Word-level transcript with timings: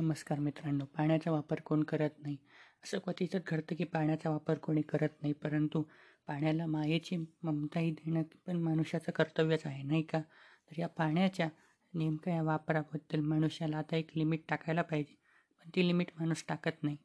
नमस्कार 0.00 0.38
मित्रांनो 0.38 0.84
पाण्याचा 0.84 1.30
वापर 1.30 1.60
कोण 1.60 1.82
करत 1.82 2.10
नाही? 2.18 2.36
असं 2.84 2.98
क्वचितच 2.98 3.42
घडतं 3.46 3.74
की 3.74 3.84
पाण्याचा 3.84 4.30
वापर 4.30 4.58
कोणी 4.58 4.82
करत 4.82 5.08
नाही 5.22 5.32
परंतु 5.32 5.82
पाण्याला 6.26 6.66
मायेची 6.66 7.16
ममताही 7.42 7.90
देणं 7.90 8.22
पण 8.46 8.56
मनुष्याचं 8.56 9.12
कर्तव्यच 9.12 9.66
आहे 9.66 9.82
नाही 9.82 10.02
का? 10.02 10.20
तर 10.20 10.78
या 10.78 10.88
पाण्याच्या 10.88 11.48
नेमक्या 11.94 12.34
या 12.34 12.42
वापराबद्दल 12.42 13.20
मनुष्याला 13.20 13.78
आता 13.78 13.96
एक 13.96 14.10
लिमिट 14.16 14.44
टाकायला 14.48 14.82
पाहिजे 14.82 15.14
पण 15.60 15.70
ती 15.76 15.86
लिमिट 15.86 16.10
माणूस 16.20 16.44
टाकत 16.48 16.82
नाही. 16.82 16.96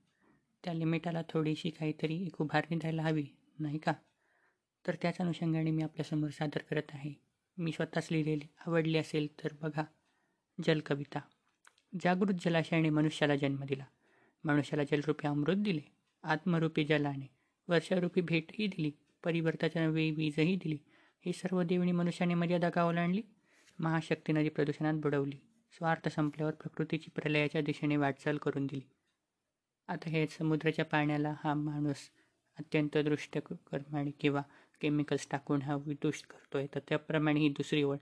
त्या 0.63 0.73
लिमिटाला 0.73 1.21
थोडीशी 1.29 1.69
काहीतरी 1.69 2.25
एक 2.25 2.41
उभारणी 2.41 2.75
द्यायला 2.75 3.03
हवी 3.03 3.25
नाही 3.59 3.77
का? 3.77 3.93
तर 4.87 4.95
त्याच 5.01 5.17
अनुषंगाने 5.19 5.71
मी 5.71 5.83
आपल्यासमोर 5.83 6.29
सादर 6.29 6.61
करत 6.61 6.91
आहे. 6.93 7.13
मी 7.57 7.71
स्वतःच 7.71 8.07
लिहिलेली 8.11 8.47
आवडली 8.67 8.97
असेल 8.97 9.43
तर 9.43 9.47
बघा 9.61 9.83
जलकविता. 10.63 11.19
जागृत 11.99 12.33
जलाशयाने 12.41 12.89
मनुष्याला 12.89 13.35
जन्म 13.35 13.63
दिला. 13.63 13.85
मनुष्याला 14.43 14.83
जलरूपी 14.83 15.27
अमृत 15.27 15.57
दिले 15.57 15.81
आत्मरूपी 16.23 16.83
जलाने 16.83 17.29
वर्षारूपी 17.67 18.21
भेटही 18.21 18.67
दिली 18.67 18.91
परिवर्ताच्या 19.23 19.87
वेळी 19.87 20.11
वीजही 20.11 20.55
दिली. 20.55 20.77
ही 21.25 21.33
सर्व 21.33 21.63
देवणी 21.63 21.91
मनुष्याने 21.91 22.33
मर्यादा 22.33 22.69
का 22.69 22.83
ओलांडली 22.83 23.21
महाशक्ती 23.79 24.33
नदी 24.33 24.49
प्रदूषणात 24.49 24.93
बुडवली. 24.93 25.39
स्वार्थ 25.71 26.07
संपल्यावर 26.07 26.53
प्रकृतीची 26.53 27.11
प्रलयाच्या 27.15 27.61
दिशेने 27.61 27.97
वाटचाल 27.97 28.37
करून 28.37 28.65
दिली. 28.65 28.81
आता 29.87 30.09
हे 30.09 30.27
समुद्राच्या 30.27 30.85
पाण्याला 30.85 31.33
हा 31.43 31.53
माणूस 31.53 32.09
अत्यंत 32.59 32.97
दृष्ट 32.97 33.37
कर्माने 33.37 34.11
किंवा 34.11 34.41
केमिकल्स 34.81 35.27
टाकून 35.31 35.61
हा 35.61 35.75
विदूषित 35.75 36.27
करतोय 36.29 36.67
तर 36.75 36.79
त्याप्रमाणे 36.89 37.39
ही 37.39 37.49
दुसरी 37.49 37.83
ओळ. 37.83 37.97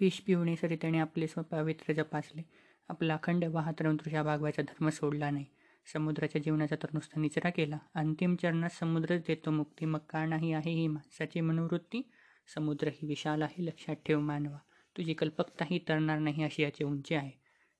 विष 0.00 0.20
पिवण्यासाठी 0.20 0.76
त्याने 0.76 0.98
आपले 0.98 1.26
स्वपवित्र 1.26 1.92
जपासले. 1.92 2.42
आपला 2.88 3.14
अखंड 3.14 3.44
वाहत 3.44 3.82
राहून 3.82 4.22
भागवायचा 4.22 4.62
धर्म 4.62 4.88
सोडला 4.88 5.30
नाही. 5.30 5.44
समुद्राच्या 5.92 6.42
जीवनाचा 6.42 6.76
तर 6.76 6.86
नुसता 6.94 7.20
निचरा 7.20 7.50
केला. 7.50 7.78
अंतिम 7.94 8.36
चरणात 8.36 8.70
समुद्रच 8.70 9.20
देतो 9.26 9.50
मुक्ती. 9.50 9.84
मग 9.84 9.98
का 9.98 10.24
नाही 10.26 10.52
आहे 10.52 10.70
ही 10.70 10.86
माणसाची 10.86 11.40
मनोवृत्ती? 11.40 12.02
समुद्र 12.54 12.88
ही 12.88 13.06
विशाल 13.06 13.42
आहे 13.42 13.66
लक्षात 13.66 13.96
ठेव 14.06 14.20
मानवा. 14.20 14.58
तुझी 14.96 15.14
कल्पकताही 15.14 15.78
तरणार 15.78 16.18
नाही 16.18 16.42
अशी 16.42 16.62
याची 16.62 16.84
उंची 16.84 17.14
आहे. 17.14 17.30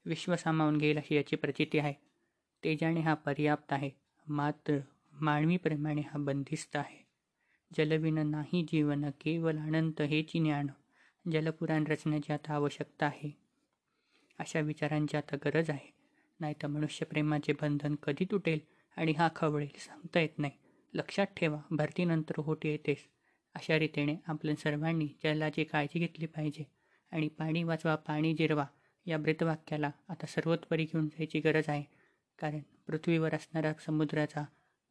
विश्व 0.07 0.37
सामावून 0.37 0.79
घेईल 0.79 0.97
अशी 0.97 1.15
याची 1.15 1.37
प्रचिती 1.37 1.79
आहे. 1.79 1.95
तेजाने 2.65 3.01
हा 3.01 3.15
पर्याप्त 3.15 3.73
आहे. 3.73 3.91
मात्र 4.29 4.79
मानवी 5.13 5.57
प्रेमाने 5.57 6.01
हा 6.01 6.19
बंदिस्त 6.19 6.77
आहे. 6.77 7.07
जलविन 7.79 8.19
नाही 8.19 8.67
जीवन 8.73 9.11
केवल 9.21 9.59
अनंत 9.59 10.03
हेची 10.03 10.39
ज्ञान. 10.39 10.67
जलपुराण 11.33 11.85
रचण्याची 11.85 12.33
आता 12.33 12.55
आवश्यकता 12.55 13.07
आहे. 13.07 13.44
अशा 14.39 14.61
विचारांची 14.61 15.17
आता 15.17 15.37
गरज 15.45 15.71
आहे. 15.71 15.93
नाही 16.41 16.55
तर 16.63 16.67
मनुष्यप्रेमाचे 16.67 17.53
बंधन 17.53 17.95
कधी 17.95 18.25
तुटेल 18.25 18.61
आणि 18.97 19.13
हा 19.13 19.29
खवळेल 19.37 19.79
सांगता 19.79 20.21
येत 20.21 20.39
नाही. 20.39 20.53
लक्षात 20.95 21.27
ठेवा 21.37 21.61
भरतीनंतर 21.71 22.35
होट 22.39 22.67
येतेस. 22.67 23.09
अशा 23.55 23.79
रीतीने 23.79 24.17
आपल्या 24.27 24.55
सर्वांनी 24.57 25.07
जलाची 25.25 25.65
काळजी 25.65 25.99
घेतली 25.99 26.27
पाहिजे 26.27 26.65
आणि 27.13 27.29
पाणी 27.29 27.63
वाचवा 27.63 27.95
पाणी 27.97 28.35
जिरवा 28.35 28.67
या 29.07 29.19
ब्रीतवाक्याला 29.19 29.91
आता 30.09 30.27
सर्वोत्परी 30.27 30.85
घेऊन 30.85 31.09
जायची 31.09 31.41
गरज 31.41 31.69
आहे. 31.69 31.85
कारण 32.39 32.61
पृथ्वीवर 32.87 33.35
असणारा 33.35 33.73
समुद्राचा 33.87 34.45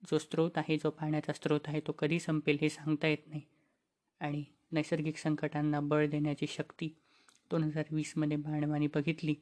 जो 0.04 0.18
स्रोत 0.18 0.52
आहे 0.56 0.78
जो 0.78 0.90
पाण्याचा 0.90 1.34
स्रोत 1.34 1.60
आहे 1.68 1.80
तो 1.80 1.92
कधी 1.92 2.20
संपेल 2.20 2.58
हे 2.62 2.70
सांगता 2.70 3.08
येत 3.08 3.28
नाही. 3.28 3.42
आणि 4.20 4.44
नैसर्गिक 4.72 5.18
संकटांना 5.18 5.80
बळ 5.80 6.08
देण्याची 6.08 6.48
शक्ती 6.48 6.90
दोन 7.52 7.64
हजार 7.64 7.84
वीसमध्ये 7.92 8.38
मानवाने 8.38 8.88
बघितली 8.88 9.34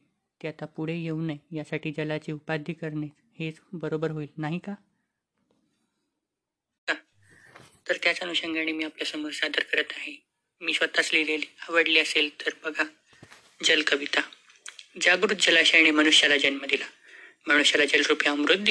ती 0.41 0.47
आता 0.47 0.65
पुढे 0.65 0.95
येऊ 0.95 1.21
नये 1.21 1.57
यासाठी 1.57 1.91
जलाची 1.91 2.31
उपाधी 2.31 2.73
करणे 2.73 3.07
हेच 3.39 3.59
बरोबर 3.73 4.11
होईल 4.11 4.27
नाही 4.37 4.59
का? 4.59 4.75
तर 7.89 7.97
त्याच 8.03 8.19
अनुषंगाने 8.19 8.71
मी 8.71 8.83
आपल्यासमोर 8.83 9.31
सादर 9.31 9.63
करत 9.63 9.93
आहे. 9.97 10.23
मी 10.61 10.73
स्वतःच 10.73 11.09
लिहिलेली 11.13 11.45
आवडली 11.69 11.99
असेल 11.99 12.45
तर 12.45 12.49
बघा. 12.63 12.83
जलकविता. 13.63 14.21
जागृत 15.01 15.35
जलाशयाने 15.41 15.91
मनुष्याला 15.91 16.37
जन्म 16.37 16.65
दिला. 16.69 16.85
मनुष्याला 17.47 17.85
जलरूपी 17.85 18.29
अमृत 18.29 18.57